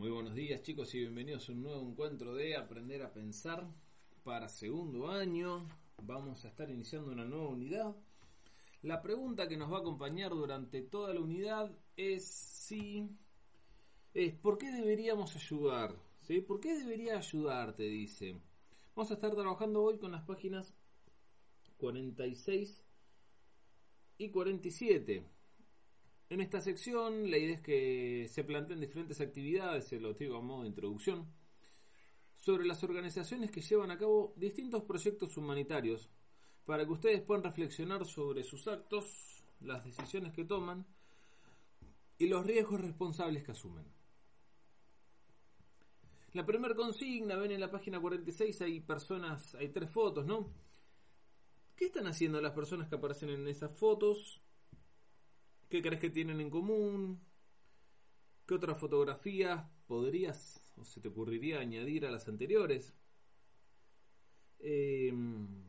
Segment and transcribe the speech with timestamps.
[0.00, 3.68] Muy buenos días chicos y bienvenidos a un nuevo encuentro de Aprender a Pensar
[4.24, 5.68] para segundo año.
[6.02, 7.94] Vamos a estar iniciando una nueva unidad.
[8.80, 13.10] La pregunta que nos va a acompañar durante toda la unidad es si
[14.14, 15.94] es ¿por qué deberíamos ayudar?
[16.20, 16.40] ¿Sí?
[16.40, 17.82] ¿Por qué debería ayudarte?
[17.82, 18.40] Dice.
[18.96, 20.72] Vamos a estar trabajando hoy con las páginas
[21.76, 22.82] 46
[24.16, 25.39] y 47.
[26.30, 30.40] En esta sección la idea es que se planteen diferentes actividades, se lo digo a
[30.40, 31.26] modo de introducción,
[32.36, 36.08] sobre las organizaciones que llevan a cabo distintos proyectos humanitarios,
[36.66, 40.86] para que ustedes puedan reflexionar sobre sus actos, las decisiones que toman
[42.16, 43.84] y los riesgos responsables que asumen.
[46.32, 50.48] La primera consigna, ven en la página 46, hay personas, hay tres fotos, ¿no?
[51.74, 54.40] ¿Qué están haciendo las personas que aparecen en esas fotos?
[55.70, 57.20] ¿Qué crees que tienen en común?
[58.44, 62.92] ¿Qué otras fotografías podrías o se te ocurriría añadir a las anteriores?
[64.58, 65.64] Em,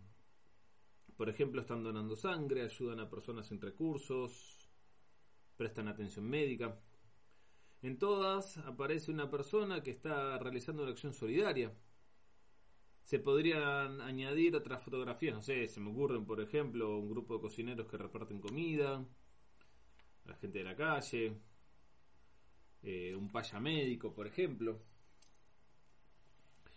[1.15, 4.71] por ejemplo, están donando sangre, ayudan a personas sin recursos,
[5.55, 6.81] prestan atención médica.
[7.83, 11.77] En todas aparece una persona que está realizando una acción solidaria.
[13.03, 17.41] Se podrían añadir otras fotografías, no sé, se me ocurren, por ejemplo, un grupo de
[17.41, 19.05] cocineros que reparten comida,
[20.31, 21.41] la gente de la calle,
[22.83, 24.79] eh, un paya médico, por ejemplo.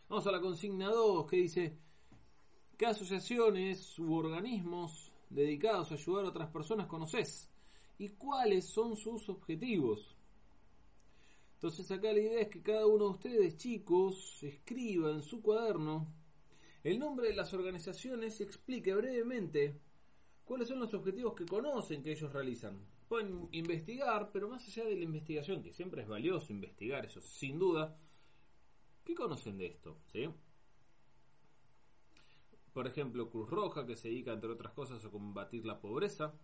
[0.08, 1.78] Vamos a la consigna 2 que dice,
[2.76, 7.48] ¿qué asociaciones u organismos dedicados a ayudar a otras personas conoces?
[7.98, 10.16] ¿Y cuáles son sus objetivos?
[11.54, 16.12] Entonces acá la idea es que cada uno de ustedes, chicos, escriba en su cuaderno
[16.82, 19.80] el nombre de las organizaciones y explique brevemente
[20.44, 24.96] cuáles son los objetivos que conocen que ellos realizan pueden investigar, pero más allá de
[24.96, 27.96] la investigación, que siempre es valioso investigar eso, sin duda,
[29.04, 30.00] ¿qué conocen de esto?
[30.06, 30.28] ¿Sí?
[32.72, 36.34] Por ejemplo, Cruz Roja, que se dedica, entre otras cosas, a combatir la pobreza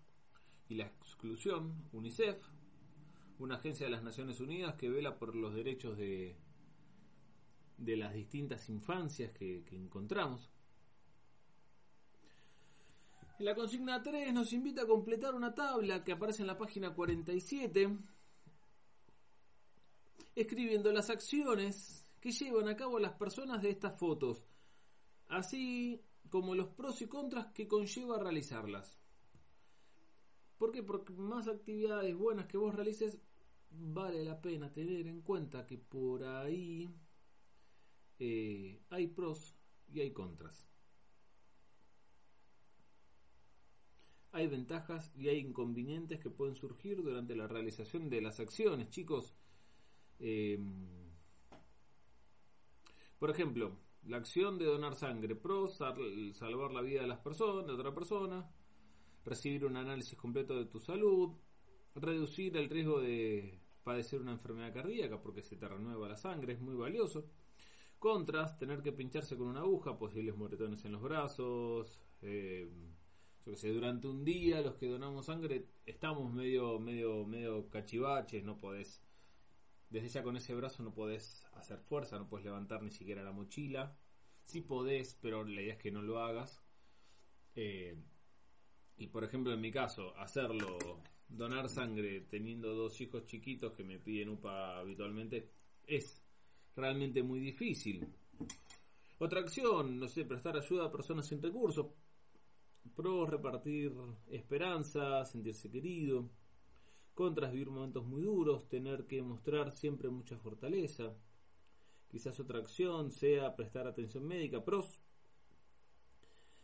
[0.69, 2.41] y la exclusión, UNICEF,
[3.41, 6.37] una agencia de las Naciones Unidas que vela por los derechos de,
[7.79, 10.53] de las distintas infancias que, que encontramos.
[13.41, 17.99] La consigna 3 nos invita a completar una tabla que aparece en la página 47,
[20.35, 24.45] escribiendo las acciones que llevan a cabo las personas de estas fotos,
[25.29, 29.01] así como los pros y contras que conlleva realizarlas.
[30.59, 30.83] ¿Por qué?
[30.83, 33.19] Porque más actividades buenas que vos realices,
[33.71, 36.95] vale la pena tener en cuenta que por ahí
[38.19, 39.57] eh, hay pros
[39.89, 40.71] y hay contras.
[44.33, 49.35] Hay ventajas y hay inconvenientes que pueden surgir durante la realización de las acciones, chicos.
[50.19, 50.87] Em,
[53.19, 57.73] por ejemplo, la acción de donar sangre, pro, salvar la vida de las personas, de
[57.73, 58.51] otra persona,
[59.25, 61.33] recibir un análisis completo de tu salud,
[61.95, 66.61] reducir el riesgo de padecer una enfermedad cardíaca porque se te renueva la sangre, es
[66.61, 67.27] muy valioso.
[67.99, 72.71] Contras, tener que pincharse con una aguja, posibles moretones en los brazos, eh,
[73.47, 78.59] yo sé, durante un día los que donamos sangre estamos medio, medio, medio cachivaches, no
[78.59, 79.03] podés,
[79.89, 83.33] desde ya con ese brazo no podés hacer fuerza, no podés levantar ni siquiera la
[83.33, 83.97] mochila.
[84.45, 86.63] Sí podés, pero la idea es que no lo hagas.
[87.55, 87.97] Eh,
[88.99, 93.99] y por ejemplo en mi caso, hacerlo, donar sangre teniendo dos hijos chiquitos que me
[93.99, 95.51] piden UPA habitualmente,
[95.87, 96.23] es
[96.77, 98.07] realmente muy difícil.
[99.19, 101.87] Otra acción, no sé, prestar ayuda a personas sin recursos
[102.95, 103.93] Pro repartir
[104.29, 106.29] esperanza, sentirse querido.
[107.15, 111.15] Contras vivir momentos muy duros, tener que mostrar siempre mucha fortaleza.
[112.09, 114.65] Quizás otra acción sea prestar atención médica.
[114.65, 115.03] Pros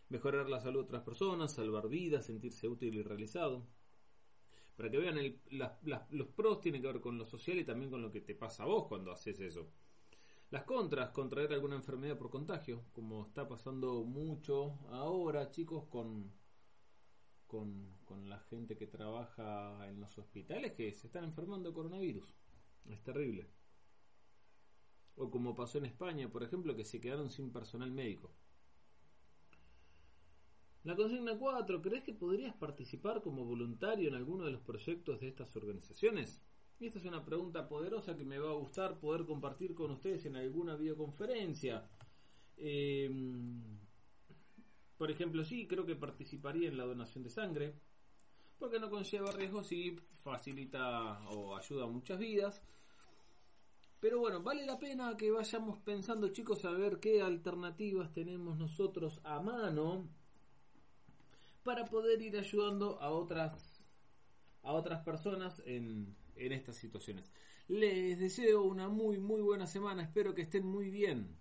[0.09, 3.66] mejorar la salud de otras personas, salvar vidas, sentirse útil y realizado.
[4.76, 5.41] Para que vean, el,
[6.10, 8.65] los pros tienen que ver con lo social y también con lo que te pasa
[8.65, 9.71] a vos cuando haces eso.
[10.51, 16.33] Las contras, contraer alguna enfermedad por contagio, como está pasando mucho ahora, chicos, con,
[17.48, 22.25] con, la gente que trabaja en los hospitales que se están enfermando de coronavirus.
[22.89, 23.51] Es terrible.
[25.16, 28.33] O como pasó en España, por ejemplo, que se quedaron sin personal médico.
[30.84, 35.27] La consigna 4, ¿crees que podrías participar como voluntario en alguno de los proyectos de
[35.27, 36.41] estas organizaciones?
[36.78, 40.27] Y esta es una pregunta poderosa que me va a gustar poder compartir con ustedes
[40.27, 41.89] en alguna videoconferencia.
[42.59, 43.11] Eh,
[44.97, 47.75] por ejemplo, sí, creo que participaría en la donación de sangre,
[48.59, 52.63] porque no conlleva riesgos y facilita o ayuda a muchas vidas.
[54.01, 59.21] Pero bueno, vale la pena que vayamos pensando, chicos, a ver qué alternativas tenemos nosotros
[59.25, 60.09] a mano
[61.63, 63.76] para poder ir ayudando a otras
[64.66, 67.30] a otras personas en, en estas situaciones.
[67.68, 71.39] Les deseo una muy muy buena semana, espero que estén muy bien.